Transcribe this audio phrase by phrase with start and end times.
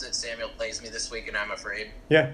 [0.00, 1.90] that Samuel plays me this week and I'm afraid?
[2.08, 2.32] Yeah.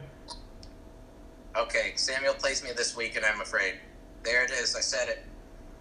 [1.56, 3.74] Okay, Samuel plays me this week and I'm afraid.
[4.22, 4.76] There it is.
[4.76, 5.24] I said it.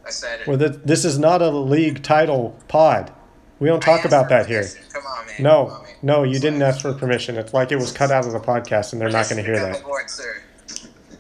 [0.06, 0.48] I said it.
[0.48, 3.12] Well, th- this is not a league title pod.
[3.60, 4.66] We don't talk about that here.
[4.94, 5.36] Come on, man.
[5.40, 5.94] No, on, man.
[6.02, 7.38] no, you didn't ask for permission.
[7.38, 9.60] It's like it was cut out of the podcast, and they're not going to hear
[9.60, 9.82] that.
[9.82, 10.42] aboard, sir.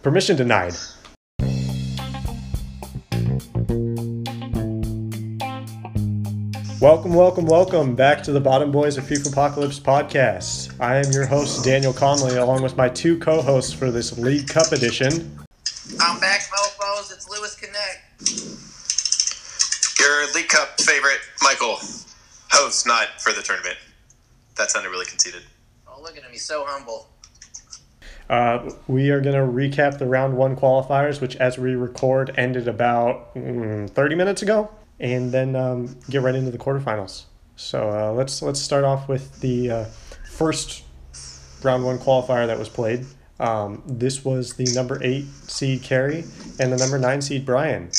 [0.01, 0.73] Permission denied.
[6.81, 10.73] Welcome, welcome, welcome back to the Bottom Boys of FIFA Apocalypse podcast.
[10.79, 14.47] I am your host, Daniel Conley, along with my two co hosts for this League
[14.47, 15.37] Cup edition.
[15.99, 17.11] I'm back, mofos.
[17.11, 17.99] It's Lewis Connect.
[19.99, 21.79] Your League Cup favorite, Michael,
[22.49, 23.75] host, not for the tournament.
[24.55, 25.41] That sounded really conceited.
[25.85, 26.31] Oh, look at him.
[26.31, 27.09] He's so humble.
[28.29, 32.69] Uh, we are going to recap the round one qualifiers, which, as we record, ended
[32.69, 37.23] about mm, 30 minutes ago, and then um, get right into the quarterfinals.
[37.55, 39.85] So uh, let's let's start off with the uh,
[40.31, 40.83] first
[41.63, 43.05] round one qualifier that was played.
[43.39, 46.25] Um, this was the number eight seed Carey
[46.59, 47.89] and the number nine seed Brian.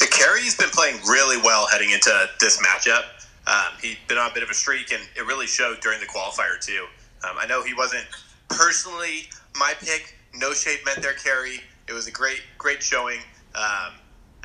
[0.00, 3.04] Yeah, Kerry's been playing really well heading into this matchup.
[3.46, 6.06] Um, he's been on a bit of a streak, and it really showed during the
[6.06, 6.86] qualifier, too.
[7.28, 8.04] Um, I know he wasn't
[8.48, 10.16] personally my pick.
[10.34, 11.60] No shade meant there, Kerry.
[11.88, 13.18] It was a great, great showing.
[13.54, 13.92] Um,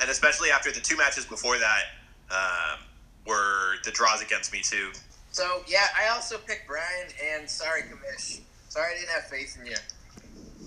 [0.01, 1.83] and especially after the two matches before that
[2.31, 2.79] um,
[3.25, 4.91] were the draws against me, too.
[5.31, 8.41] So, yeah, I also picked Brian, and sorry, Kamish.
[8.69, 9.75] Sorry I didn't have faith in you.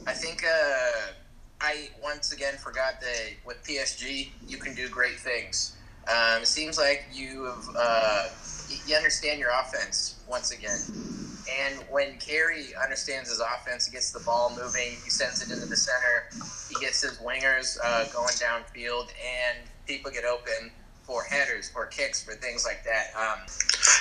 [0.07, 1.12] I think uh,
[1.61, 5.77] I once again forgot that with PSG, you can do great things.
[6.09, 8.29] Um, it seems like you have, uh,
[8.87, 10.79] you understand your offense once again.
[11.50, 15.67] And when Carey understands his offense, he gets the ball moving, he sends it into
[15.67, 16.28] the center,
[16.69, 20.70] he gets his wingers uh, going downfield, and people get open
[21.05, 23.09] for headers, for kicks, for things like that.
[23.15, 23.41] Um,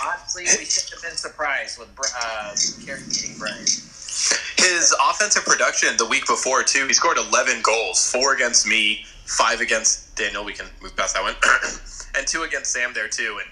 [0.06, 2.56] honestly, we should have been surprised with uh,
[2.86, 3.60] Carey beating Brian.
[3.60, 9.60] His offensive production the week before too, he scored 11 goals, four against me, five
[9.60, 10.46] against Daniel.
[10.46, 11.36] We can move past that one,
[12.18, 13.40] and two against Sam there too.
[13.42, 13.50] And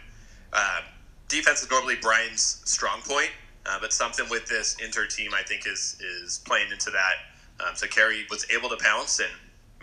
[0.53, 0.81] uh,
[1.27, 3.31] defense is normally Brian's strong point,
[3.65, 7.63] uh, but something with this Inter team, I think, is is playing into that.
[7.65, 9.29] Um, so Kerry was able to pounce and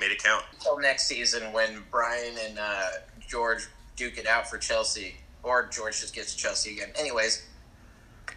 [0.00, 0.44] made it count.
[0.52, 2.86] Until next season when Brian and uh,
[3.26, 3.66] George
[3.96, 6.88] duke it out for Chelsea, or George just gets Chelsea again.
[6.98, 7.44] Anyways,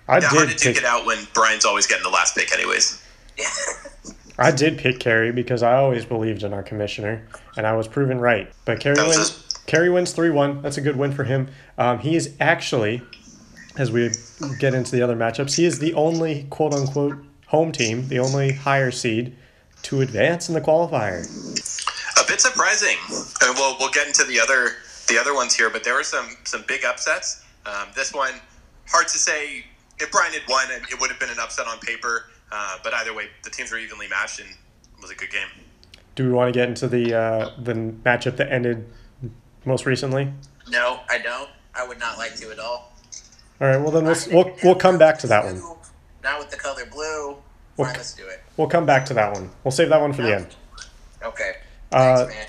[0.08, 2.36] I Yeah, hard did to duke pick, it out when Brian's always getting the last
[2.36, 3.02] pick, anyways.
[4.38, 7.28] I did pick Carey because I always believed in our commissioner,
[7.58, 8.52] and I was proven right.
[8.66, 9.30] But Carey That was wins.
[9.30, 10.62] his- Carey wins three one.
[10.62, 11.48] That's a good win for him.
[11.78, 13.02] Um, he is actually,
[13.78, 14.12] as we
[14.60, 17.18] get into the other matchups, he is the only quote unquote
[17.48, 19.36] home team, the only higher seed
[19.84, 21.22] to advance in the qualifier.
[22.22, 24.76] A bit surprising, and we'll we'll get into the other
[25.08, 25.70] the other ones here.
[25.70, 27.44] But there were some some big upsets.
[27.66, 28.34] Um, this one,
[28.88, 29.66] hard to say.
[30.00, 32.26] If Brian had won, it would have been an upset on paper.
[32.52, 35.48] Uh, but either way, the teams were evenly matched, and it was a good game.
[36.16, 38.88] Do we want to get into the uh, the matchup that ended
[39.66, 40.34] most recently?
[40.70, 41.50] no, I don't.
[41.76, 42.91] I would not like to at all.
[43.62, 43.80] All right.
[43.80, 45.62] Well, then we'll we'll, we'll come back to that one.
[46.24, 47.38] Not with the color blue.
[47.78, 48.42] We'll Fine, let's do it.
[48.58, 49.52] We'll come back to that one.
[49.64, 50.56] We'll save that one for the end.
[51.24, 51.54] Okay.
[51.92, 52.48] Uh, man.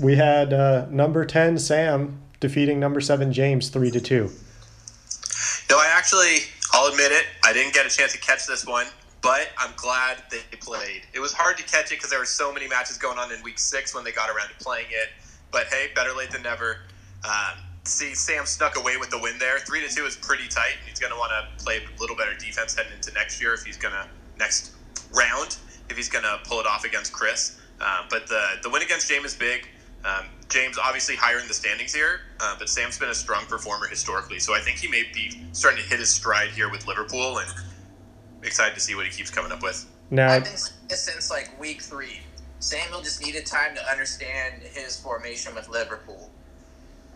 [0.00, 4.30] We had uh, number ten Sam defeating number seven James three to two.
[5.68, 6.38] No, I actually,
[6.72, 8.86] I'll admit it, I didn't get a chance to catch this one,
[9.22, 11.02] but I'm glad they played.
[11.12, 13.40] It was hard to catch it because there were so many matches going on in
[13.42, 15.10] week six when they got around to playing it.
[15.52, 16.78] But hey, better late than never.
[17.24, 19.58] Um, see, Sam snuck away with the win there.
[19.60, 22.16] Three to two is pretty tight, and he's going to want to play a little
[22.16, 24.06] better defense heading into next year if he's going to
[24.38, 24.72] next
[25.14, 25.56] round
[25.90, 27.58] if he's going to pull it off against Chris.
[27.80, 29.68] Um, but the the win against James is big.
[30.04, 33.86] Um, James obviously higher in the standings here, uh, but Sam's been a strong performer
[33.86, 37.38] historically, so I think he may be starting to hit his stride here with Liverpool,
[37.38, 37.50] and
[38.42, 39.86] excited to see what he keeps coming up with.
[40.10, 42.20] Now, I've been this since like week three.
[42.60, 46.30] Samuel just needed time to understand his formation with Liverpool.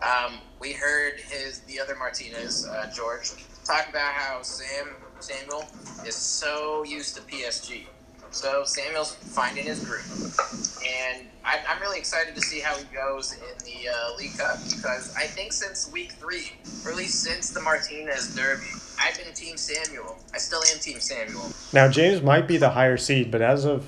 [0.05, 3.31] Um, we heard his the other Martinez, uh, George,
[3.65, 4.89] talk about how Sam
[5.19, 5.65] Samuel
[6.05, 7.85] is so used to PSG.
[8.29, 10.37] So Samuel's finding his groove,
[10.85, 14.57] and I, I'm really excited to see how he goes in the uh, League Cup
[14.75, 16.51] because I think since week three,
[16.83, 18.65] or at least since the Martinez Derby,
[18.99, 20.17] I've been Team Samuel.
[20.33, 21.49] I still am Team Samuel.
[21.71, 23.85] now James might be the higher seed, but as of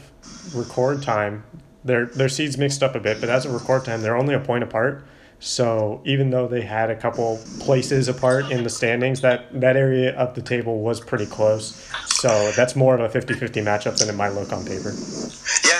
[0.56, 1.44] record time,
[1.84, 3.20] their their seeds mixed up a bit.
[3.20, 5.04] But as of record time, they're only a point apart.
[5.40, 10.16] So even though they had a couple places apart in the standings, that that area
[10.16, 11.76] of the table was pretty close.
[12.08, 14.94] So that's more of a 50-50 matchup than it might look on paper.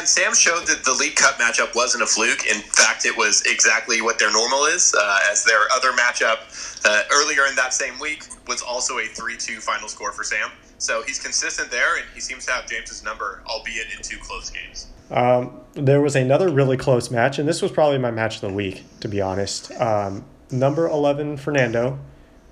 [0.08, 2.46] And Sam showed that the League Cup matchup wasn't a fluke.
[2.46, 6.38] In fact, it was exactly what their normal is, uh, as their other matchup
[6.86, 10.50] uh, earlier in that same week was also a 3 2 final score for Sam.
[10.78, 14.50] So he's consistent there, and he seems to have James's number, albeit in two close
[14.50, 14.88] games.
[15.12, 18.54] Um, there was another really close match, and this was probably my match of the
[18.54, 19.74] week, to be honest.
[19.74, 22.00] Um, number 11, Fernando,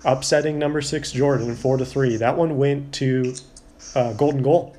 [0.03, 2.17] upsetting number 6, Jordan, 4 to 3.
[2.17, 3.33] That one went to
[3.95, 4.75] uh, Golden Goal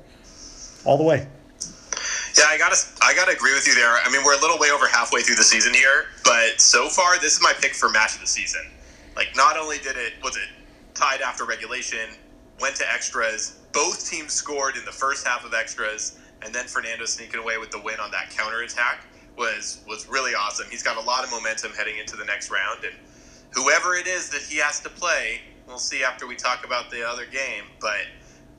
[0.85, 1.27] all the way.
[2.37, 3.97] Yeah, I gotta, I gotta agree with you there.
[3.97, 7.19] I mean, we're a little way over halfway through the season here, but so far,
[7.19, 8.61] this is my pick for match of the season.
[9.15, 10.47] Like, not only did it, was it
[10.93, 12.09] tied after regulation,
[12.59, 17.05] went to extras, both teams scored in the first half of extras, and then Fernando
[17.05, 19.05] sneaking away with the win on that counter attack
[19.35, 20.67] was was really awesome.
[20.69, 22.93] He's got a lot of momentum heading into the next round, and
[23.51, 27.07] whoever it is that he has to play, we'll see after we talk about the
[27.07, 27.63] other game.
[27.79, 28.05] But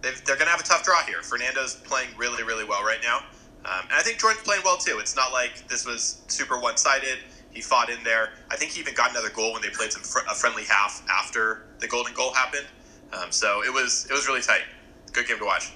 [0.03, 1.23] they're going to have a tough draw here.
[1.23, 3.23] Fernando's playing really, really well right now.
[3.69, 4.99] Um, and I think Jordan's playing well too.
[4.99, 7.19] It's not like this was super one sided.
[7.51, 8.31] He fought in there.
[8.51, 11.05] I think he even got another goal when they played some fr- a friendly half
[11.11, 12.67] after the golden goal happened.
[13.13, 14.63] Um, so it was it was really tight.
[15.13, 15.73] Good game to watch.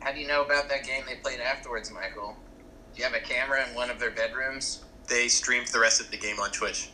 [0.00, 2.36] How do you know about that game they played afterwards, Michael?
[2.94, 4.84] Do you have a camera in one of their bedrooms?
[5.08, 6.90] They streamed the rest of the game on Twitch.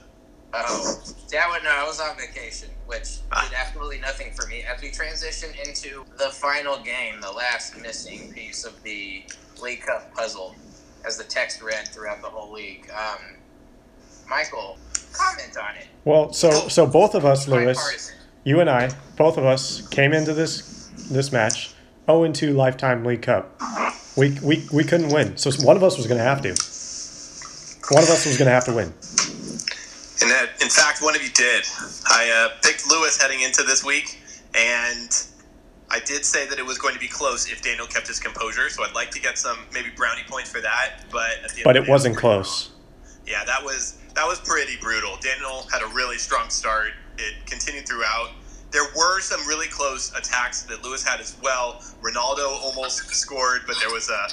[0.53, 1.01] Oh,
[1.33, 3.47] yeah, well, no, I was on vacation, which ah.
[3.49, 4.63] did absolutely nothing for me.
[4.63, 9.25] As we transition into the final game, the last missing piece of the
[9.63, 10.55] League Cup puzzle,
[11.07, 12.91] as the text read throughout the whole league.
[12.91, 13.37] Um,
[14.29, 14.79] Michael,
[15.13, 15.87] comment on it.
[16.05, 18.13] Well, so so both of us, Lewis,
[18.45, 21.75] you and I, both of us came into this this match
[22.07, 23.61] 0 2 lifetime League Cup.
[24.17, 26.49] We, we, we couldn't win, so one of us was going to have to.
[27.95, 28.93] One of us was going to have to win.
[30.23, 31.65] And that, in fact, one of you did.
[32.07, 34.21] I uh, picked Lewis heading into this week,
[34.55, 35.11] and
[35.91, 38.69] I did say that it was going to be close if Daniel kept his composure.
[38.71, 41.05] So I'd like to get some maybe brownie points for that.
[41.11, 42.71] But but it wasn't close.
[43.27, 45.17] Yeah, that was that was pretty brutal.
[45.21, 46.93] Daniel had a really strong start.
[47.19, 48.31] It continued throughout.
[48.71, 51.83] There were some really close attacks that Lewis had as well.
[52.03, 54.29] Ronaldo almost scored, but there was a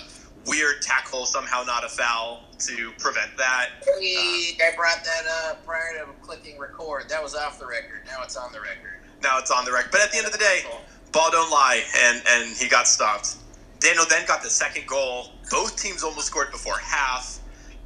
[0.46, 3.70] weird tackle, somehow not a foul, to prevent that.
[4.00, 7.10] Hey, uh, I brought that up prior to clicking record.
[7.10, 8.02] That was off the record.
[8.06, 9.00] Now it's on the record.
[9.24, 9.92] Now it's on the record.
[9.92, 10.62] But at the end of the day,
[11.12, 13.36] ball don't lie, and, and he got stopped.
[13.80, 15.32] Daniel then got the second goal.
[15.52, 17.40] Both teams almost scored before half.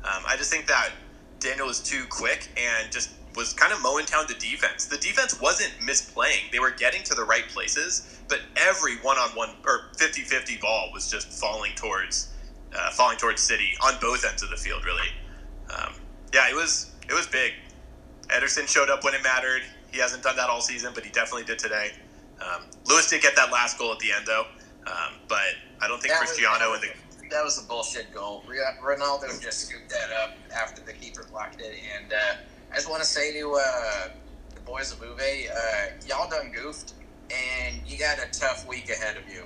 [0.03, 0.91] Um, I just think that
[1.39, 4.85] Daniel was too quick and just was kind of mowing down the defense.
[4.85, 6.51] The defense wasn't misplaying.
[6.51, 11.31] They were getting to the right places, but every one-on-one or 50-50 ball was just
[11.31, 12.29] falling towards
[12.73, 14.85] uh, falling towards City on both ends of the field.
[14.85, 15.09] Really,
[15.75, 15.94] um,
[16.33, 17.53] yeah, it was it was big.
[18.27, 19.62] Ederson showed up when it mattered.
[19.91, 21.91] He hasn't done that all season, but he definitely did today.
[22.41, 24.45] Um, Lewis did get that last goal at the end, though,
[24.88, 25.38] um, but
[25.81, 28.43] I don't think that Cristiano was, and the that was a bullshit goal.
[28.83, 32.11] Ronaldo just scooped that up after the keeper blocked it, and.
[32.11, 32.35] Uh,
[32.71, 34.07] I just want to say to uh,
[34.55, 36.93] the boys of Juve, uh, y'all done goofed,
[37.29, 39.44] and you got a tough week ahead of you.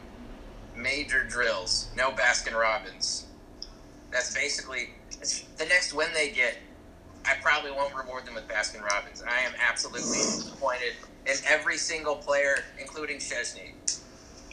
[0.76, 3.26] Major drills, no Baskin Robbins.
[4.12, 4.92] That's basically
[5.58, 6.58] the next win they get.
[7.26, 9.24] I probably won't reward them with Baskin Robbins.
[9.28, 10.94] I am absolutely disappointed
[11.26, 13.74] in every single player, including Szczesny.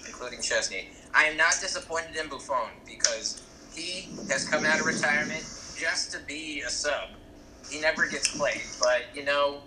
[0.06, 0.86] Including Szczesny.
[1.14, 3.42] I am not disappointed in Buffon because
[3.74, 5.44] he has come out of retirement
[5.76, 7.08] just to be a sub
[7.72, 8.60] he never gets played.
[8.80, 9.60] But you know,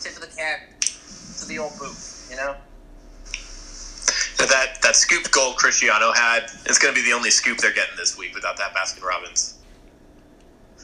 [0.00, 1.96] tip of the cap to the old boot.
[2.30, 2.54] You know.
[4.38, 7.96] That that scoop goal Cristiano had is going to be the only scoop they're getting
[7.96, 9.58] this week without that Baskin Robbins.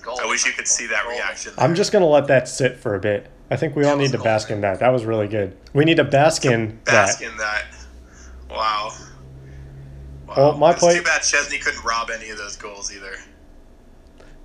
[0.00, 0.24] Golden.
[0.24, 1.52] I wish you could see that reaction.
[1.58, 3.28] I'm just going to let that sit for a bit.
[3.50, 4.80] I think we that all need to bask in that.
[4.80, 5.56] That was really good.
[5.72, 7.30] We need to bask in bask that.
[7.30, 7.64] in that.
[8.50, 8.92] Wow.
[10.26, 10.34] Wow.
[10.36, 10.96] Well, my it's play.
[10.98, 13.14] Too bad Szczesny couldn't rob any of those goals either.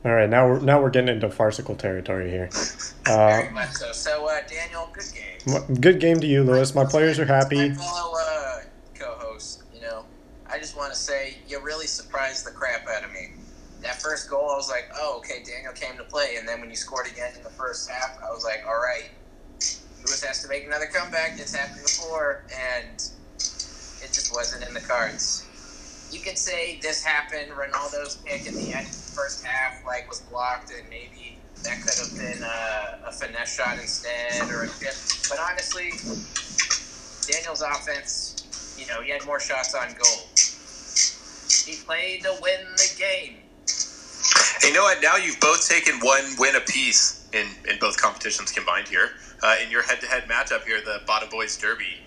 [0.06, 2.50] All right, now we're now we're getting into farcical territory here.
[3.06, 3.92] Uh, Very much so.
[3.92, 5.82] So, uh, Daniel, good game.
[5.82, 6.74] Good game to you, Lewis.
[6.74, 7.68] My players are happy.
[7.68, 8.60] My fellow uh,
[8.96, 10.06] co-host, you know,
[10.50, 13.32] I just want to say you really surprised the crap out of me.
[14.04, 16.76] First goal, I was like, oh, okay, Daniel came to play, and then when you
[16.76, 19.10] scored again in the first half, I was like, all right,
[20.00, 21.40] Lewis has to make another comeback.
[21.40, 25.48] It's happened before, and it just wasn't in the cards
[26.14, 27.52] you could say this happened.
[27.52, 32.14] Ronaldo's pick in the end first half like was blocked, and maybe that could have
[32.16, 34.94] been a, a finesse shot instead or a chip.
[35.30, 35.90] But honestly,
[37.32, 40.28] Daniel's offense, you know, he had more shots on goal.
[41.66, 43.43] He played to win the game.
[44.64, 45.02] You know what?
[45.02, 49.12] Now you've both taken one win apiece in, in both competitions combined here.
[49.42, 51.98] Uh, in your head to head matchup here, the Bottom Boys Derby,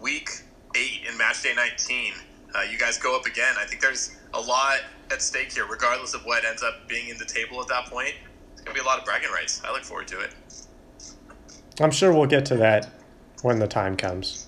[0.00, 0.30] week
[0.76, 2.12] eight in match day 19
[2.54, 3.54] uh, you guys go up again.
[3.58, 4.78] I think there's a lot
[5.10, 8.14] at stake here, regardless of what ends up being in the table at that point.
[8.52, 9.60] It's gonna be a lot of bragging rights.
[9.64, 10.30] I look forward to it
[11.80, 12.88] I'm sure we'll get to that
[13.42, 14.46] when the time comes.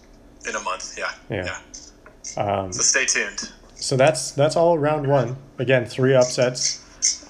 [0.48, 0.96] in a month.
[0.96, 1.58] Yeah, Yeah.
[2.36, 3.50] Um, So stay tuned.
[3.74, 5.36] so that's that's all round one.
[5.58, 6.84] Again, three upsets,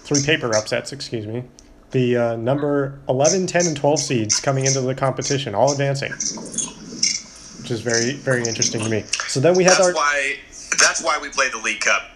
[0.07, 1.45] three paper upsets, excuse me.
[1.91, 7.71] The uh, number 11, 10, and 12 seeds coming into the competition, all advancing, which
[7.71, 9.03] is very very interesting to me.
[9.29, 10.37] So then we had That's our why.
[10.79, 12.11] That's why we play the League Cup.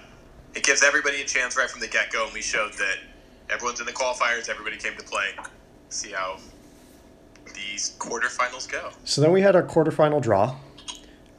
[0.54, 2.96] It gives everybody a chance right from the get go, and we showed that
[3.48, 4.48] everyone's in the qualifiers.
[4.48, 5.30] Everybody came to play.
[5.88, 6.38] See how
[7.54, 8.90] these quarterfinals go.
[9.04, 10.56] So then we had our quarterfinal draw.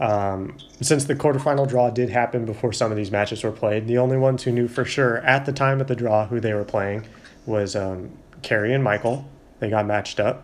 [0.02, 4.00] Um, since the quarterfinal draw did happen before some of these matches were played, the
[4.00, 6.64] only ones who knew for sure at the time of the draw who they were
[6.64, 7.06] playing
[7.46, 8.10] was um,
[8.42, 9.30] Carrie and Michael.
[9.60, 10.44] They got matched up,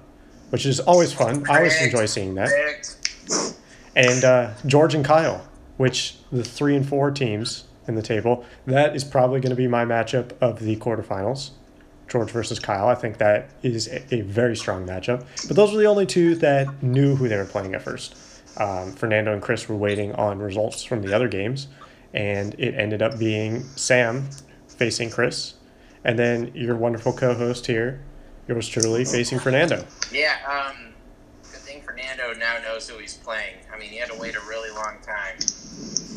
[0.51, 1.43] which is always fun.
[1.49, 2.49] I always enjoy seeing that.
[3.95, 5.47] And uh, George and Kyle,
[5.77, 9.67] which the three and four teams in the table, that is probably going to be
[9.67, 11.49] my matchup of the quarterfinals.
[12.07, 12.87] George versus Kyle.
[12.87, 15.25] I think that is a, a very strong matchup.
[15.47, 18.15] But those were the only two that knew who they were playing at first.
[18.57, 21.67] Um, Fernando and Chris were waiting on results from the other games,
[22.13, 24.29] and it ended up being Sam
[24.67, 25.55] facing Chris,
[26.03, 27.99] and then your wonderful co-host here,
[28.47, 29.85] yours truly, facing Fernando.
[30.11, 30.93] Yeah, um,
[31.43, 33.55] good thing Fernando now knows who he's playing.
[33.73, 35.39] I mean, he had to wait a really long time.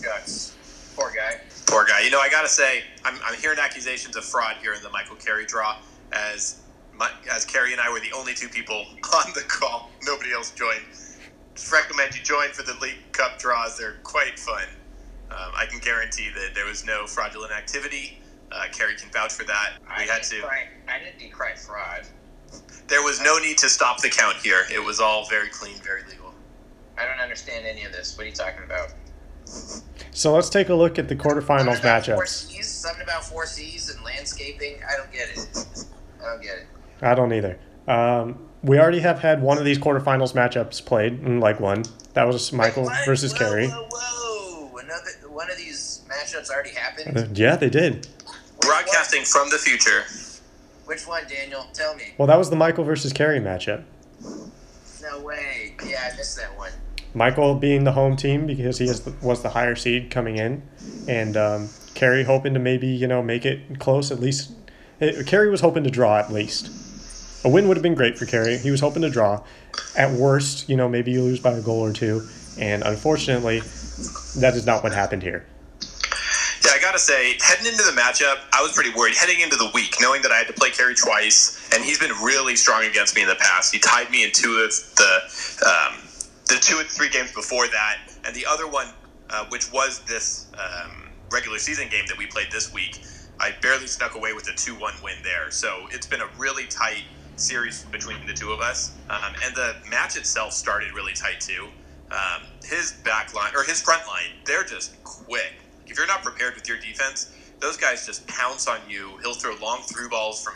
[0.03, 0.57] Shucks.
[0.97, 1.41] Poor guy.
[1.67, 2.01] Poor guy.
[2.01, 5.17] You know, I gotta say, I'm, I'm hearing accusations of fraud here in the Michael
[5.17, 5.77] Carey draw,
[6.13, 6.63] as
[6.95, 8.77] my, as Carey and I were the only two people
[9.15, 9.91] on the call.
[10.05, 10.83] Nobody else joined.
[11.61, 13.77] Just recommend you join for the League Cup draws.
[13.77, 14.65] They're quite fun.
[15.31, 18.19] Um, I can guarantee that there was no fraudulent activity.
[18.51, 19.75] Uh, Carey can vouch for that.
[19.87, 20.41] I We had to.
[20.41, 22.07] Cry, I didn't decry fraud.
[22.89, 24.65] There was no need to stop the count here.
[24.73, 26.33] It was all very clean, very legal.
[26.97, 28.17] I don't understand any of this.
[28.17, 28.95] What are you talking about?
[30.13, 32.49] So let's take a look at the quarterfinals about Four matchups.
[32.49, 32.69] Cs?
[32.69, 34.77] Something about four C's and landscaping?
[34.91, 35.85] I don't get it.
[36.23, 36.67] I don't get it.
[37.03, 37.59] I don't either.
[37.87, 41.85] Um, we already have had one of these quarterfinals matchups played in like one.
[42.15, 43.07] That was Michael what?
[43.07, 43.69] versus whoa, Carrie.
[43.69, 44.77] Whoa, whoa!
[44.79, 47.17] Another one of these matchups already happened.
[47.17, 48.07] Uh, Yeah, they did.
[48.61, 50.05] Broadcasting from the future.
[50.85, 51.67] Which one, Daniel?
[51.73, 52.15] Tell me.
[52.19, 53.85] Well, that was the Michael versus Carrie matchup.
[55.01, 55.77] No way.
[55.87, 56.73] Yeah, I missed that one.
[57.15, 60.63] Michael being the home team because he is the, was the higher seed coming in,
[61.09, 64.53] and um, Carrie hoping to maybe you know make it close at least.
[65.01, 66.71] It, Carrie was hoping to draw at least.
[67.43, 68.59] A win would have been great for Carrie.
[68.59, 69.43] He was hoping to draw.
[69.97, 72.29] At worst, you know maybe you lose by a goal or two,
[72.59, 73.61] and unfortunately,
[74.37, 75.47] that is not what happened here.
[76.65, 79.15] Yeah, I gotta say, heading into the matchup, I was pretty worried.
[79.17, 82.13] Heading into the week, knowing that I had to play Carey twice, and he's been
[82.23, 83.73] really strong against me in the past.
[83.73, 86.03] He tied me in two of the um,
[86.49, 88.89] the two and three games before that, and the other one,
[89.31, 93.01] uh, which was this um, regular season game that we played this week,
[93.39, 95.51] I barely snuck away with a two-one win there.
[95.51, 97.05] So it's been a really tight
[97.41, 101.69] series between the two of us, um, and the match itself started really tight too.
[102.11, 105.53] Um, his back line or his front line, they're just quick.
[105.87, 109.19] If you're not prepared with your defense, those guys just pounce on you.
[109.23, 110.55] He'll throw long through balls from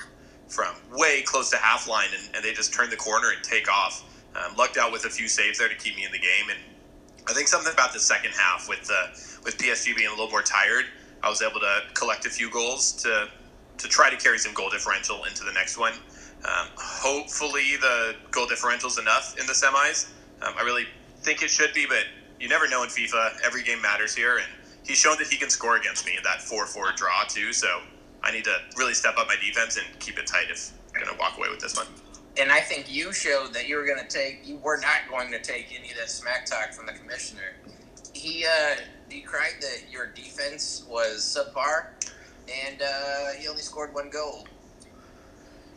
[0.48, 3.70] from way close to half line, and, and they just turn the corner and take
[3.70, 4.04] off.
[4.36, 6.58] Um, lucked out with a few saves there to keep me in the game, and
[7.28, 9.08] I think something about the second half with uh,
[9.44, 10.86] with PSG being a little more tired,
[11.22, 13.28] I was able to collect a few goals to
[13.78, 15.94] to try to carry some goal differential into the next one.
[16.44, 20.10] Um, hopefully, the goal differential is enough in the semis.
[20.42, 20.86] Um, I really
[21.20, 22.04] think it should be, but
[22.38, 23.40] you never know in FIFA.
[23.44, 24.46] Every game matters here, and
[24.84, 27.52] he's shown that he can score against me in that 4-4 draw too.
[27.52, 27.80] So
[28.22, 31.14] I need to really step up my defense and keep it tight if I'm going
[31.14, 31.86] to walk away with this one.
[32.36, 35.30] And I think you showed that you were going to take, you were not going
[35.30, 37.54] to take any of that smack talk from the commissioner.
[38.12, 38.76] He uh,
[39.08, 41.86] decried that your defense was subpar,
[42.66, 44.46] and uh, he only scored one goal.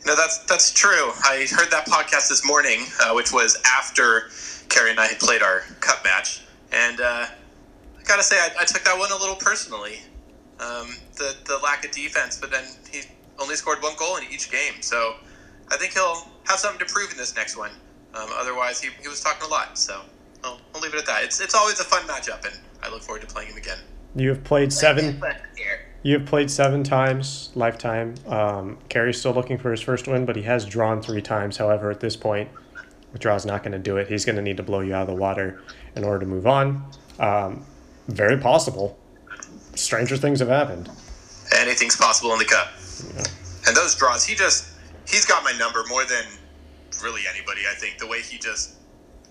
[0.06, 1.12] No, that's that's true.
[1.24, 4.30] I heard that podcast this morning, uh, which was after
[4.68, 8.64] Carrie and I had played our cup match, and uh, I gotta say, I, I
[8.64, 9.98] took that one a little personally.
[10.60, 13.02] Um, the the lack of defense, but then he
[13.38, 15.16] only scored one goal in each game, so
[15.70, 17.70] I think he'll have something to prove in this next one.
[18.14, 20.00] Um, otherwise, he, he was talking a lot, so
[20.42, 21.24] I'll, I'll leave it at that.
[21.24, 23.78] It's it's always a fun matchup, and I look forward to playing him again.
[24.16, 25.22] You have played seven.
[26.02, 28.14] But here, You have played seven times lifetime.
[28.26, 31.56] Um, Carrie's still looking for his first win, but he has drawn three times.
[31.56, 32.50] However, at this point,
[33.12, 34.08] the draw's not going to do it.
[34.08, 35.62] He's going to need to blow you out of the water
[35.96, 36.84] in order to move on.
[37.18, 37.64] Um,
[38.08, 38.98] very possible.
[39.74, 40.90] Stranger things have happened.
[41.56, 42.68] anything's possible in the cup.
[43.66, 44.70] And those draws, he just
[45.08, 46.24] he's got my number more than
[47.02, 47.62] really anybody.
[47.70, 48.76] I think the way he just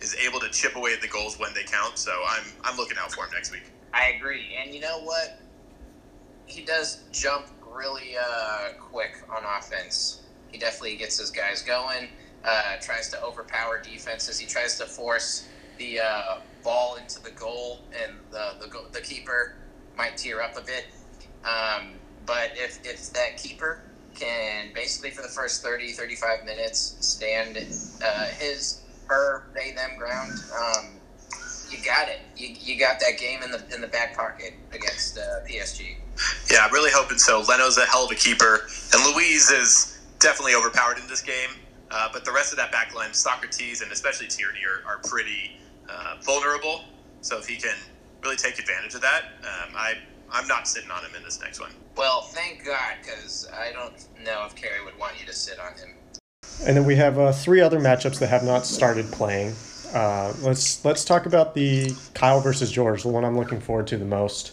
[0.01, 1.97] is able to chip away at the goals when they count.
[1.97, 3.63] So I'm I'm looking out for him next week.
[3.93, 4.55] I agree.
[4.61, 5.39] And you know what?
[6.47, 10.23] He does jump really uh, quick on offense.
[10.51, 12.09] He definitely gets his guys going.
[12.43, 14.39] Uh, tries to overpower defenses.
[14.39, 19.55] He tries to force the uh, ball into the goal, and the the, the keeper
[19.97, 20.85] might tear up a bit.
[21.43, 21.93] Um,
[22.25, 23.81] but if, if that keeper
[24.13, 30.31] can basically for the first 30, 35 minutes stand uh, his, her, they, them ground,
[30.59, 30.87] um,
[31.69, 32.19] you got it.
[32.35, 35.97] You, you got that game in the in the back pocket against uh, PSG.
[36.51, 37.41] Yeah, I'm really hoping so.
[37.41, 41.49] Leno's a hell of a keeper, and Luiz is definitely overpowered in this game.
[41.89, 45.57] Uh, but the rest of that back line, Sokratis and especially Tierney, are, are pretty
[45.89, 46.83] uh, vulnerable.
[47.21, 47.75] So if he can
[48.23, 49.95] really take advantage of that, um, I
[50.31, 51.71] I'm not sitting on him in this next one.
[51.95, 53.93] Well, thank God, because I don't
[54.25, 55.95] know if Kerry would want you to sit on him.
[56.65, 59.53] And then we have uh, three other matchups that have not started playing.
[59.93, 63.97] Uh, let's let's talk about the Kyle versus George, the one I'm looking forward to
[63.97, 64.51] the most.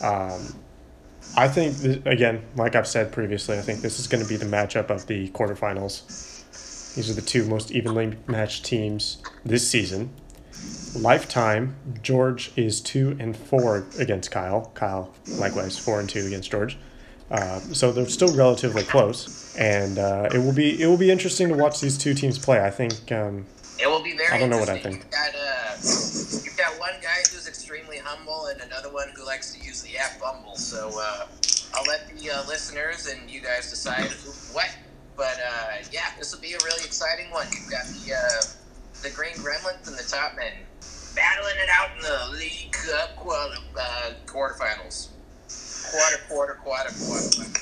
[0.00, 0.54] Um,
[1.36, 4.36] I think th- again, like I've said previously, I think this is going to be
[4.36, 6.94] the matchup of the quarterfinals.
[6.94, 10.10] These are the two most evenly matched teams this season.
[10.94, 14.70] Lifetime, George is two and four against Kyle.
[14.74, 16.76] Kyle, likewise, four and two against George.
[17.30, 21.48] Uh, so they're still relatively close, and uh, it will be it will be interesting
[21.48, 22.60] to watch these two teams play.
[22.60, 23.46] I think um,
[23.80, 24.28] It will be very.
[24.28, 24.96] I don't know what I think.
[24.96, 25.74] You've got, uh,
[26.44, 29.96] you've got one guy who's extremely humble and another one who likes to use the
[29.96, 30.56] app Bumble.
[30.56, 31.26] So uh,
[31.74, 34.10] I'll let the uh, listeners and you guys decide
[34.52, 34.70] what.
[35.16, 37.46] But uh, yeah, this will be a really exciting one.
[37.52, 38.42] You've got the uh,
[39.02, 40.52] the Green Gremlins and the Top Men
[41.14, 45.08] battling it out in the League Cup quarter, uh, quarterfinals.
[45.90, 47.52] Quarter, quarter, quarter, quarter.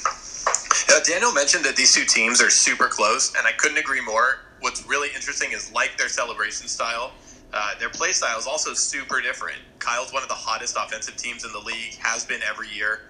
[0.90, 4.40] Uh, Daniel mentioned that these two teams are super close, and I couldn't agree more.
[4.60, 7.12] What's really interesting is like their celebration style.
[7.52, 9.58] Uh, their play style is also super different.
[9.78, 13.00] Kyle's one of the hottest offensive teams in the league, has been every year.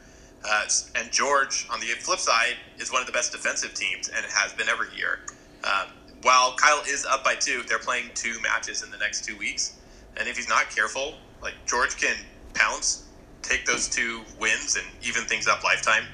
[0.49, 4.25] Uh, and George, on the flip side, is one of the best defensive teams and
[4.27, 5.21] has been every year.
[5.65, 5.89] Um,
[6.23, 9.77] while Kyle is up by two, they're playing two matches in the next two weeks.
[10.17, 12.17] And if he's not careful, like George can
[12.55, 13.05] pounce,
[13.43, 16.05] take those two wins, and even things up lifetime.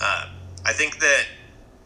[0.00, 0.30] Uh,
[0.64, 1.24] I think that,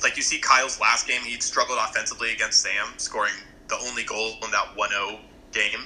[0.03, 3.35] like you see Kyle's last game, he struggled offensively against Sam, scoring
[3.69, 5.19] the only goal in that 1 0
[5.59, 5.81] game.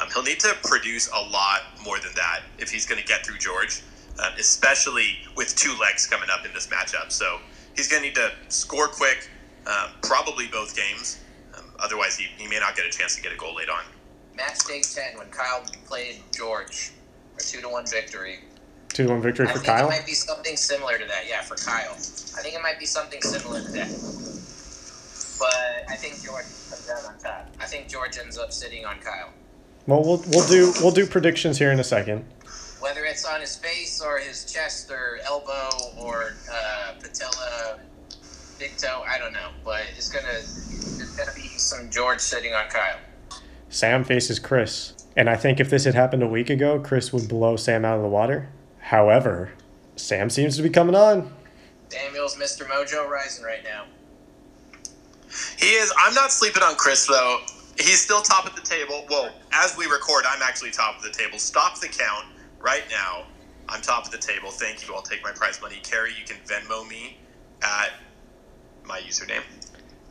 [0.00, 3.24] Um, he'll need to produce a lot more than that if he's going to get
[3.24, 3.82] through George,
[4.18, 7.12] um, especially with two legs coming up in this matchup.
[7.12, 7.38] So
[7.76, 9.28] he's going to need to score quick,
[9.66, 11.20] um, probably both games.
[11.56, 13.84] Um, otherwise, he, he may not get a chance to get a goal late on.
[14.34, 16.92] Match day 10 when Kyle played George.
[17.38, 18.38] A 2 to 1 victory.
[18.88, 19.86] two to one victory I for think Kyle.
[19.86, 21.92] it might be something similar to that, yeah, for Kyle.
[21.92, 23.88] I think it might be something similar to that.
[25.42, 27.48] But I think George comes out on top.
[27.58, 29.30] I think George ends up sitting on Kyle.
[29.88, 32.24] Well, we'll we'll do we'll do predictions here in a second.
[32.78, 37.80] Whether it's on his face or his chest or elbow or uh, patella,
[38.60, 39.48] big toe, I don't know.
[39.64, 42.98] But it's gonna there's gonna be some George sitting on Kyle.
[43.68, 47.28] Sam faces Chris, and I think if this had happened a week ago, Chris would
[47.28, 48.48] blow Sam out of the water.
[48.78, 49.50] However,
[49.96, 51.32] Sam seems to be coming on.
[51.88, 52.64] Samuel's Mr.
[52.64, 53.86] Mojo rising right now.
[55.62, 55.92] He is.
[55.96, 57.38] I'm not sleeping on Chris though.
[57.78, 59.06] He's still top of the table.
[59.08, 61.38] Well, as we record, I'm actually top of the table.
[61.38, 62.26] Stop the count
[62.60, 63.26] right now.
[63.68, 64.50] I'm top of the table.
[64.50, 64.92] Thank you.
[64.92, 65.76] I'll take my prize money.
[65.84, 67.16] Carrie, you can Venmo me
[67.62, 67.92] at
[68.84, 69.42] my username.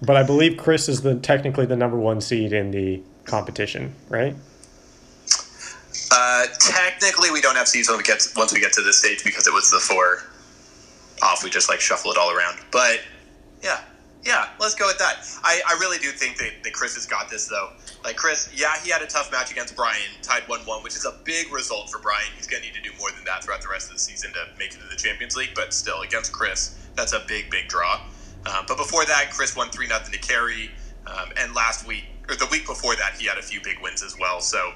[0.01, 4.33] But I believe Chris is the technically the number one seed in the competition, right?
[6.11, 9.23] Uh, technically, we don't have seeds when we get once we get to this stage
[9.25, 10.23] because it was the four
[11.21, 11.43] off.
[11.43, 12.57] We just like shuffle it all around.
[12.71, 13.01] But
[13.61, 13.81] yeah,
[14.23, 15.25] yeah, let's go with that.
[15.43, 17.71] I, I really do think that, that Chris has got this though.
[18.03, 21.05] Like Chris, yeah, he had a tough match against Brian, tied one one, which is
[21.05, 22.27] a big result for Brian.
[22.35, 24.45] He's gonna need to do more than that throughout the rest of the season to
[24.59, 25.51] make it to the Champions League.
[25.55, 28.01] But still, against Chris, that's a big, big draw.
[28.45, 30.71] Um, but before that, Chris won three nothing to carry,
[31.07, 34.03] um, and last week or the week before that, he had a few big wins
[34.03, 34.39] as well.
[34.39, 34.71] So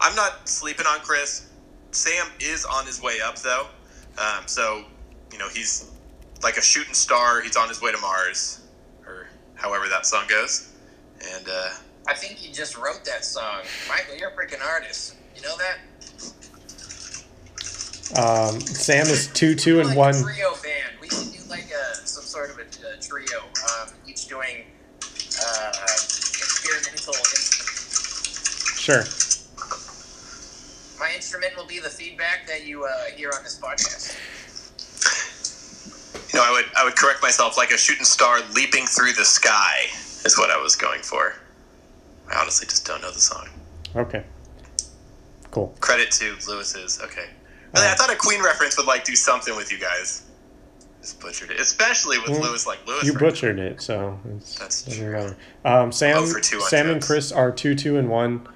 [0.00, 1.46] I'm not sleeping on Chris.
[1.90, 3.66] Sam is on his way up though,
[4.18, 4.84] um, so
[5.32, 5.90] you know he's
[6.42, 7.40] like a shooting star.
[7.42, 8.65] He's on his way to Mars,
[9.56, 10.72] however that song goes.
[11.34, 11.70] And uh,
[12.06, 13.62] I think you just wrote that song.
[13.88, 15.16] Michael, you're a freaking artist.
[15.34, 15.78] You know that?
[18.14, 20.14] Um, Sam is two two and like one.
[20.14, 20.96] A trio band.
[21.00, 24.64] We should do like a, some sort of a, a trio, um, each doing
[25.02, 28.78] uh, experimental instruments.
[28.78, 29.04] Sure.
[31.00, 34.16] My instrument will be the feedback that you uh, hear on this podcast.
[36.32, 37.56] You know, I would I would correct myself.
[37.56, 39.86] Like a shooting star leaping through the sky
[40.24, 41.34] is what I was going for.
[42.30, 43.48] I honestly just don't know the song.
[43.94, 44.24] Okay.
[45.50, 45.74] Cool.
[45.80, 47.00] Credit to Lewis's.
[47.02, 47.26] Okay,
[47.74, 50.24] Really, I thought a Queen reference would like do something with you guys.
[51.00, 53.04] Just butchered it, especially with Well, Lewis like Lewis.
[53.04, 55.34] You right butchered it, so it's, That's true.
[55.64, 57.02] Um, Sam, Oh Sam and.
[57.02, 58.46] Chris are two, two, and one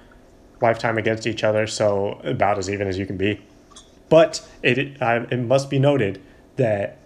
[0.61, 3.41] lifetime against each other, so about as even as you can be.
[4.09, 6.21] But it uh, it must be noted
[6.57, 6.97] that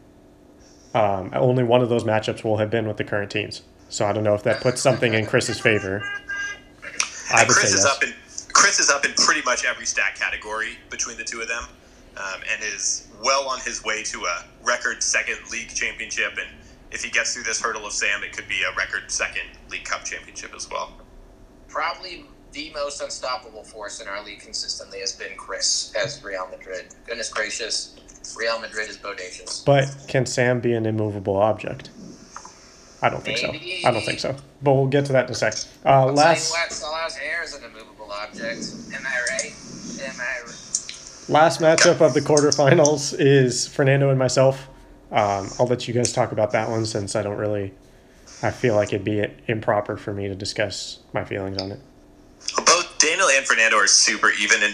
[0.95, 3.63] um, only one of those matchups will have been with the current teams.
[3.89, 6.01] So I don't know if that puts something in Chris's favor.
[7.33, 7.85] I would Chris say is yes.
[7.85, 8.13] up in
[8.53, 11.65] Chris is up in pretty much every stat category between the two of them,
[12.15, 16.31] um, and is well on his way to a record second league championship.
[16.37, 16.47] And
[16.91, 19.83] if he gets through this hurdle of Sam, it could be a record second league
[19.83, 20.93] cup championship as well.
[21.67, 26.95] Probably the most unstoppable force in our league consistently has been Chris as Real Madrid.
[27.05, 27.97] Goodness gracious,
[28.37, 29.65] Real Madrid is bodacious.
[29.65, 31.89] But can Sam be an immovable object?
[33.01, 33.81] I don't think Maybe.
[33.81, 33.87] so.
[33.87, 34.35] I don't think so.
[34.63, 35.53] But we'll get to that in a sec.
[35.85, 38.63] Uh, last tell you what, Salah's hair is an immovable object.
[38.93, 39.53] Am I right?
[40.01, 40.55] Am I right?
[41.27, 44.67] last matchup of the quarterfinals is Fernando and myself.
[45.11, 47.73] Um, I'll let you guys talk about that one since I don't really.
[48.41, 51.79] I feel like it'd be improper for me to discuss my feelings on it.
[52.57, 54.73] Both Daniel and Fernando are super even in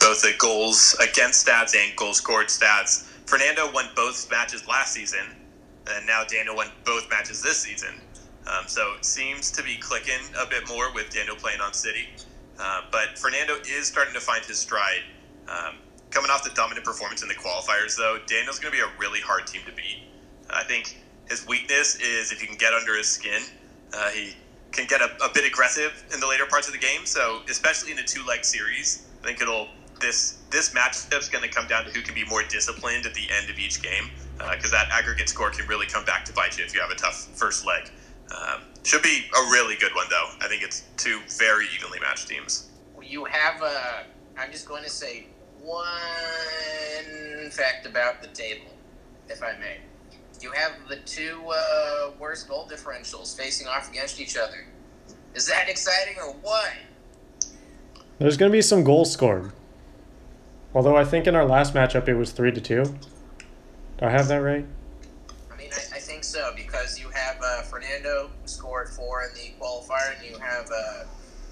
[0.00, 3.02] both the goals against stats and goals scored stats.
[3.26, 5.26] Fernando won both matches last season,
[5.88, 7.94] and now Daniel won both matches this season.
[8.46, 12.08] Um, so it seems to be clicking a bit more with Daniel playing on City.
[12.58, 15.02] Uh, but Fernando is starting to find his stride.
[15.48, 15.76] Um,
[16.10, 19.20] coming off the dominant performance in the qualifiers, though, Daniel's going to be a really
[19.20, 20.02] hard team to beat.
[20.48, 20.96] I think
[21.28, 23.42] his weakness is if you can get under his skin.
[23.92, 24.34] Uh, he
[24.72, 27.04] can get a, a bit aggressive in the later parts of the game.
[27.04, 29.68] So, especially in a two leg series, I think it'll
[30.00, 33.28] this this matchup's going to come down to who can be more disciplined at the
[33.38, 34.10] end of each game
[34.52, 36.94] because that aggregate score can really come back to bite you if you have a
[36.94, 37.90] tough first leg.
[38.34, 40.30] Um, should be a really good one though.
[40.40, 42.70] I think it's two very evenly matched teams.
[43.02, 44.04] You have a.
[44.38, 45.26] I'm just going to say
[45.62, 45.84] one
[47.50, 48.70] fact about the table,
[49.28, 49.78] if I may.
[50.40, 54.66] You have the two uh, worst goal differentials facing off against each other.
[55.34, 56.72] Is that exciting or what?
[58.18, 59.52] There's going to be some goals scored.
[60.74, 62.84] Although I think in our last matchup it was three to two.
[62.84, 64.64] Do I have that right?
[65.52, 69.52] I mean, I, I think so because you have uh, Fernando scored four in the
[69.60, 71.04] qualifier, and you have uh,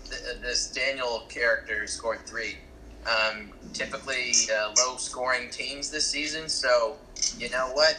[0.08, 2.56] th- this Daniel character who scored three.
[3.06, 6.96] Um, typically uh, low scoring teams this season, so
[7.38, 7.96] you know what?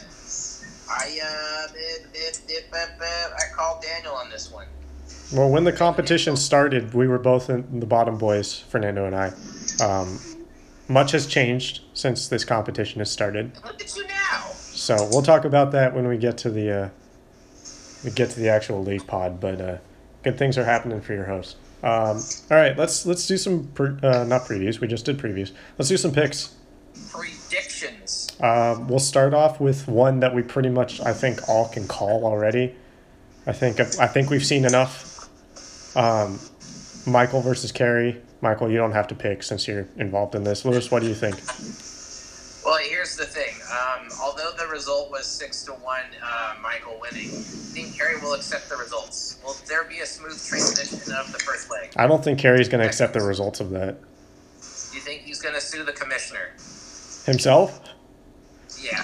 [0.88, 4.66] I uh, it, it, it, I called Daniel on this one.
[5.32, 9.28] Well, when the competition started, we were both in the bottom boys, Fernando and I.
[9.82, 10.18] Um,
[10.90, 13.52] much has changed since this competition has started.
[13.64, 14.50] Look at you now.
[14.52, 16.88] So we'll talk about that when we get to the uh,
[18.04, 19.40] we get to the actual league pod.
[19.40, 19.78] But uh,
[20.22, 21.56] good things are happening for your host.
[21.82, 24.80] Um, all right, let's let's do some pre- uh, not previews.
[24.80, 25.52] We just did previews.
[25.78, 26.56] Let's do some picks.
[27.10, 28.36] Predictions.
[28.40, 32.26] Um, we'll start off with one that we pretty much I think all can call
[32.26, 32.74] already.
[33.46, 35.28] I think I think we've seen enough.
[35.96, 36.40] Um,
[37.06, 38.20] Michael versus Carey.
[38.42, 40.64] Michael, you don't have to pick since you're involved in this.
[40.64, 41.36] Lewis, what do you think?
[42.64, 43.54] Well, here's the thing.
[43.70, 48.34] Um, although the result was six to one, uh, Michael winning, I think Kerry will
[48.34, 49.38] accept the results.
[49.44, 51.92] Will there be a smooth transition of the first leg?
[51.96, 55.40] I don't think Kerry's going to accept the results of that Do you think he's
[55.40, 56.50] going to sue the commissioner?
[57.26, 57.80] himself.
[58.80, 59.02] Yeah.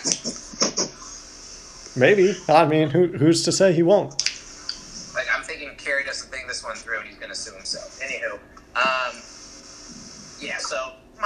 [1.96, 2.34] Maybe.
[2.48, 4.10] I mean, who, who's to say he won't?
[5.14, 7.98] Like I'm thinking Kerry doesn't think this one through and he's going to sue himself.
[8.00, 8.34] Anywho,
[8.76, 9.16] um,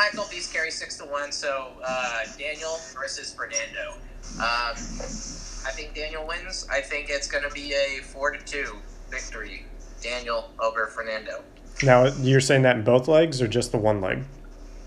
[0.01, 1.31] Michael beats Kerry six to one.
[1.31, 3.93] So uh, Daniel versus Fernando.
[4.39, 6.67] Um, I think Daniel wins.
[6.73, 8.77] I think it's going to be a four to two
[9.11, 9.67] victory.
[10.03, 11.43] Daniel over Fernando.
[11.83, 14.23] Now, you're saying that in both legs or just the one leg?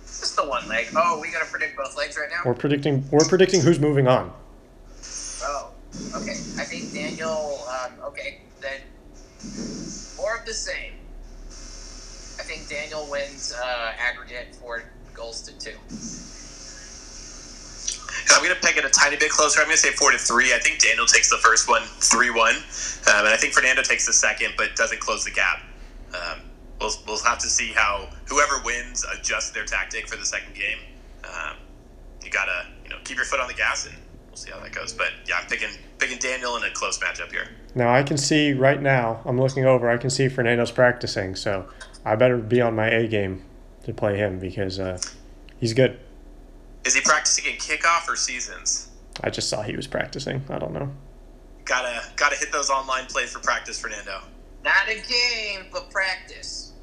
[0.06, 0.88] Just the one leg.
[0.96, 2.42] Oh, we gonna predict both legs right now?
[2.44, 4.34] We're predicting we're predicting who's moving on.
[5.44, 5.72] Oh,
[6.16, 6.32] okay.
[6.58, 7.64] I think Daniel.
[7.70, 8.82] Um, okay, then
[10.18, 10.94] more of the same.
[12.40, 14.84] I think Daniel wins uh, aggregate four
[15.24, 15.78] goals to two.
[18.32, 19.60] I'm going to peg it a tiny bit closer.
[19.60, 20.54] I'm going to say four to three.
[20.54, 24.06] I think Daniel takes the first one, three one, um, and I think Fernando takes
[24.06, 25.62] the second, but doesn't close the gap.
[26.14, 26.42] Um,
[26.80, 30.80] we'll we'll have to see how whoever wins adjusts their tactic for the second game.
[31.24, 31.58] Um,
[32.24, 33.96] you gotta you know keep your foot on the gas, and
[34.28, 34.94] we'll see how that goes.
[34.94, 37.48] But yeah, I'm picking picking Daniel in a close matchup here.
[37.76, 39.22] Now I can see right now.
[39.26, 39.90] I'm looking over.
[39.90, 41.68] I can see Fernando's practicing, so
[42.04, 43.44] I better be on my A game
[43.84, 45.00] to play him because uh,
[45.60, 46.00] he's good.
[46.86, 48.90] Is he practicing in kickoff or seasons?
[49.22, 50.44] I just saw he was practicing.
[50.50, 50.92] I don't know.
[51.66, 54.22] Gotta gotta hit those online plays for practice, Fernando.
[54.64, 56.74] Not a game, but practice.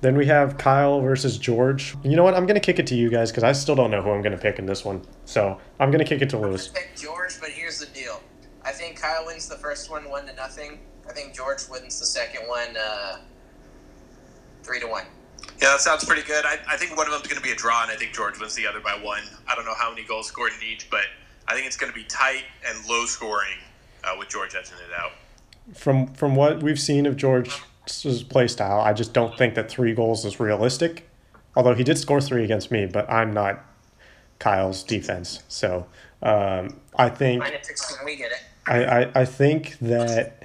[0.00, 1.96] Then we have Kyle versus George.
[2.04, 2.34] You know what?
[2.34, 4.36] I'm gonna kick it to you guys because I still don't know who I'm gonna
[4.36, 5.02] pick in this one.
[5.24, 6.68] So I'm gonna kick it to Lewis.
[6.68, 8.20] Pick George, but here's the deal.
[8.64, 10.78] I think Kyle wins the first one, one to nothing.
[11.08, 13.18] I think George wins the second one, uh,
[14.62, 15.04] three to one.
[15.64, 16.44] Yeah, that sounds pretty good.
[16.44, 18.38] I, I think one of them's going to be a draw, and I think George
[18.38, 19.22] wins the other by one.
[19.48, 21.06] I don't know how many goals scored in each, but
[21.48, 23.56] I think it's going to be tight and low scoring
[24.04, 25.12] uh, with George edging it out.
[25.74, 29.94] From from what we've seen of George's play style, I just don't think that three
[29.94, 31.08] goals is realistic.
[31.56, 33.64] Although he did score three against me, but I'm not
[34.40, 35.44] Kyle's defense.
[35.48, 35.86] So
[36.22, 38.42] um, I think Mine at six when we get it.
[38.66, 40.42] I, I, I think that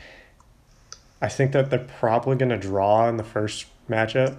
[1.22, 4.38] I think that they're probably going to draw in the first matchup,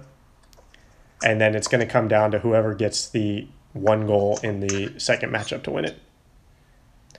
[1.23, 4.93] and then it's going to come down to whoever gets the one goal in the
[4.99, 5.97] second matchup to win it.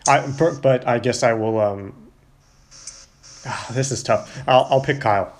[0.09, 1.61] I per- but I guess I will.
[1.61, 2.11] Um,
[3.47, 4.43] ah, this is tough.
[4.49, 5.33] I'll I'll pick Kyle,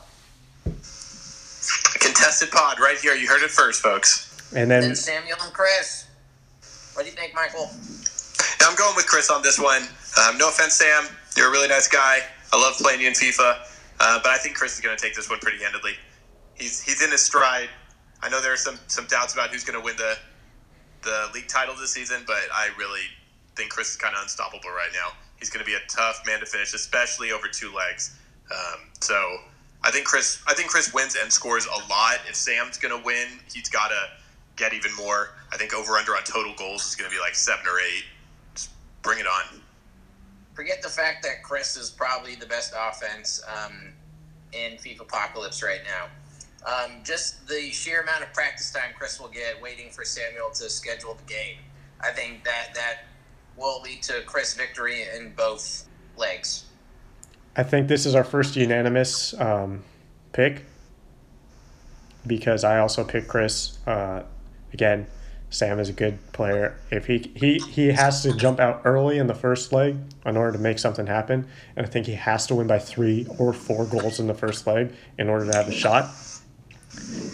[2.01, 3.15] Contested pod right here.
[3.15, 4.51] You heard it first, folks.
[4.55, 6.07] and then Then Samuel and Chris.
[6.95, 7.71] What do you think, Michael?
[8.61, 9.83] Now I'm going with Chris on this one.
[10.21, 11.05] Um, no offense, Sam.
[11.37, 12.19] You're a really nice guy.
[12.53, 13.57] I love playing you in FIFA,
[14.01, 15.93] uh, but I think Chris is going to take this one pretty handedly.
[16.55, 17.71] He's he's in his stride.
[18.23, 20.17] I know there are some some doubts about who's going to win the
[21.03, 23.03] the league title this season, but I really
[23.57, 25.13] think Chris is kind of unstoppable right now.
[25.39, 28.17] He's going to be a tough man to finish, especially over two legs.
[28.51, 29.39] Um, so
[29.83, 32.19] I think Chris I think Chris wins and scores a lot.
[32.29, 34.09] If Sam's going to win, he's got to
[34.57, 35.31] get even more.
[35.53, 38.05] I think over under on total goals is going to be like seven or eight.
[38.55, 38.71] Just
[39.03, 39.61] bring it on.
[40.55, 43.93] Forget the fact that Chris is probably the best offense um,
[44.53, 46.09] in FIFA Apocalypse right now.
[46.67, 50.71] Um, just the sheer amount of practice time Chris will get waiting for Samuel to
[50.71, 51.57] schedule the game.
[52.01, 53.05] I think that that
[53.57, 56.65] will lead to Chris victory in both legs.
[57.57, 59.83] I think this is our first unanimous um,
[60.33, 60.65] pick
[62.27, 63.79] because I also picked Chris.
[63.87, 64.23] Uh,
[64.73, 65.07] again,
[65.51, 66.79] Sam is a good player.
[66.91, 70.53] If he, he he has to jump out early in the first leg in order
[70.53, 71.47] to make something happen,
[71.77, 74.67] and I think he has to win by three or four goals in the first
[74.67, 76.11] leg in order to have a shot.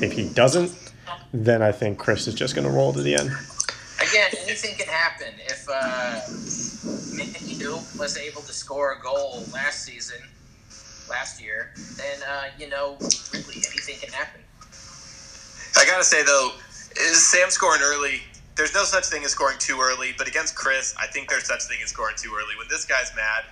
[0.01, 0.73] If he doesn't,
[1.33, 3.31] then I think Chris is just going to roll to the end.
[4.01, 5.35] Again, anything can happen.
[5.39, 6.21] If uh,
[7.17, 10.21] Manu was able to score a goal last season,
[11.11, 12.97] last year, then uh, you know,
[13.33, 14.41] really anything can happen.
[15.77, 16.53] I gotta say though,
[17.01, 18.23] is Sam scoring early?
[18.57, 21.65] There's no such thing as scoring too early, but against Chris, I think there's such
[21.65, 22.57] thing as scoring too early.
[22.57, 23.45] When this guy's mad,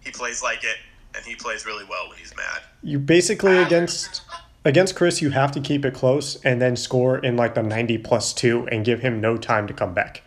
[0.00, 0.76] he plays like it,
[1.14, 2.62] and he plays really well when he's mad.
[2.82, 4.22] You basically against
[4.68, 7.98] against Chris, you have to keep it close and then score in like the ninety
[7.98, 10.22] plus two and give him no time to come back.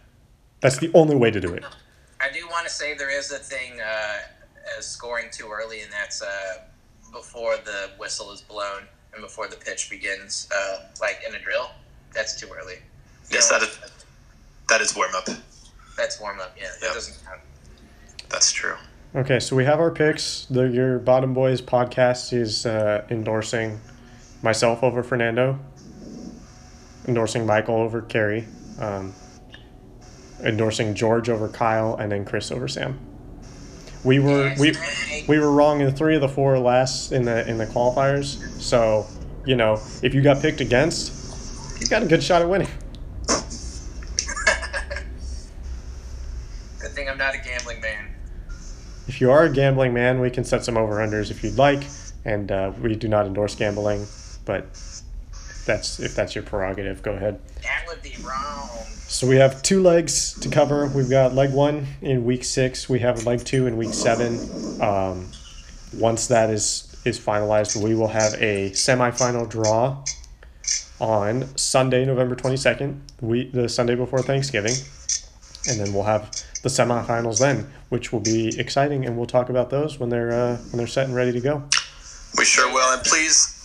[0.62, 1.64] That's the only way to do it.
[2.20, 4.18] I do want to say there is a thing uh,
[4.78, 6.28] as scoring too early, and that's uh,
[7.12, 11.70] before the whistle is blown and before the pitch begins, uh, like in a drill.
[12.14, 12.76] That's too early.
[13.30, 13.80] You Yes, know, that is
[14.70, 15.28] that is warm up.
[15.98, 16.56] That's warm up.
[16.60, 16.94] Yeah, that Yep.
[16.94, 17.42] doesn't count.
[18.30, 18.76] That's true.
[19.14, 20.46] Okay, so we have our picks.
[20.50, 23.82] The Your Bottom Boys podcast is uh, endorsing
[24.44, 25.60] myself over Fernando,
[27.08, 28.48] endorsing Michael over Kerry,
[28.80, 29.14] um,
[30.44, 33.00] endorsing George over Kyle, and then Chris over Sam.
[34.04, 34.74] We were we
[35.28, 38.40] we were wrong in three of the four last in the in the qualifiers.
[38.60, 39.06] So
[39.46, 42.70] you know if you got picked against, you got a good shot at winning.
[46.80, 48.08] Good thing I'm not a gambling man.
[49.08, 51.84] If you are a gambling man, we can set some over unders if you'd like,
[52.26, 54.08] and uh, we do not endorse gambling,
[54.52, 54.66] but
[55.66, 57.40] that's if that's your prerogative, go ahead.
[57.64, 58.68] That would be wrong.
[59.08, 60.88] So we have two legs to cover.
[60.88, 62.90] We've got leg one in week six.
[62.90, 64.40] We have leg two in week seven.
[64.82, 65.32] Um,
[65.94, 70.04] once that is is finalized, we will have a semifinal draw
[71.00, 74.76] on Sunday, November twenty second, we the Sunday before Thanksgiving,
[75.70, 76.30] and then we'll have
[76.64, 80.58] the semifinals then, which will be exciting, and we'll talk about those when they're uh,
[80.58, 81.64] when they're set and ready to go.
[82.38, 83.61] We sure will, and please,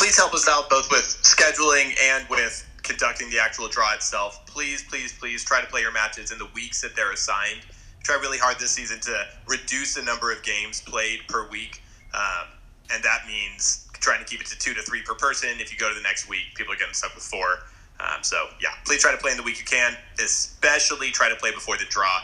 [0.00, 4.46] please help us out both with scheduling and with conducting the actual draw itself.
[4.46, 7.60] Please, please, please try to play your matches in the weeks that they're assigned.
[8.02, 11.82] Try really hard this season to reduce the number of games played per week,
[12.14, 12.48] um,
[12.90, 15.50] and that means trying to keep it to two to three per person.
[15.58, 17.58] If you go to the next week, people are getting stuck with four.
[18.00, 19.94] Um, so yeah, please try to play in the week you can.
[20.18, 22.22] Especially try to play before the draw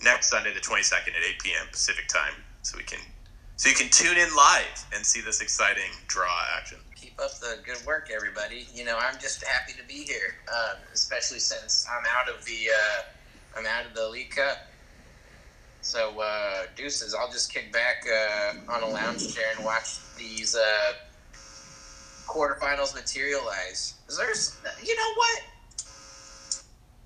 [0.00, 1.66] next Sunday, the twenty second at eight p.m.
[1.72, 3.00] Pacific time, so we can
[3.56, 6.78] so you can tune in live and see this exciting draw action.
[6.94, 8.66] Keep up the good work, everybody.
[8.74, 12.68] You know, I'm just happy to be here, um, especially since I'm out of the
[12.70, 14.58] uh, I'm out of the League Cup.
[15.80, 20.56] So uh, deuces, I'll just kick back uh, on a lounge chair and watch these
[20.56, 20.92] uh,
[22.26, 23.94] quarterfinals materialize.
[24.16, 25.42] There's, you know what?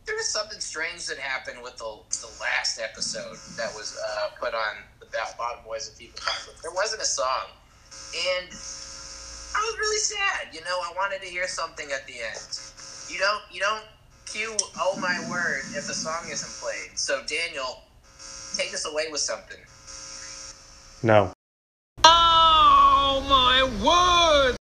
[0.06, 4.54] There was something strange that happened with the, the last episode that was uh, put
[4.54, 4.76] on
[5.12, 6.20] that Bottom Boys and people.
[6.20, 6.62] Conflict.
[6.62, 7.50] There wasn't a song.
[8.38, 10.54] And I was really sad.
[10.54, 12.60] You know, I wanted to hear something at the end.
[13.08, 13.84] You don't, you don't
[14.26, 16.96] cue "Oh My Word" if the song isn't played.
[16.96, 17.82] So Daniel,
[18.56, 19.58] take us away with something.
[21.02, 21.32] No.
[22.04, 24.56] Oh my word!